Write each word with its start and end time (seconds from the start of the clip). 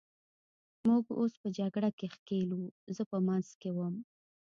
موږ 0.87 1.05
اوس 1.19 1.33
په 1.41 1.47
جګړه 1.57 1.89
کې 1.97 2.07
ښکېل 2.15 2.49
وو، 2.57 2.67
زه 2.95 3.03
په 3.11 3.17
منځ 3.27 3.47
کې 3.61 3.69
وم. 3.73 3.95